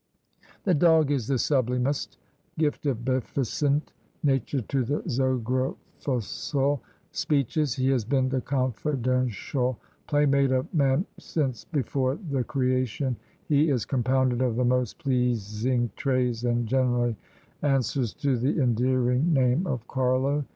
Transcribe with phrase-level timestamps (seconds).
[0.63, 2.17] "The dog is the sublymest,
[2.57, 3.93] gift of beficient
[4.23, 6.79] nature to the zografical
[7.11, 9.77] Speeches, He has been the confidenshul
[10.07, 13.15] playmate of; man since before the creation,
[13.47, 17.15] he is compounded of the most plezing trays and Generaly
[17.61, 20.45] ansers to the endeering name of carlo?